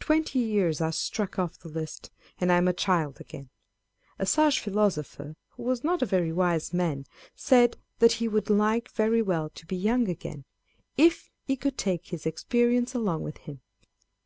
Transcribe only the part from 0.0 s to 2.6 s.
Twenty years are struck off the list, and I